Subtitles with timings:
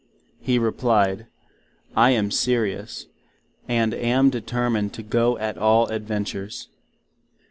[0.39, 1.27] He replyed,
[1.95, 3.05] I am serious,
[3.67, 6.69] and am determined to go at all adventures.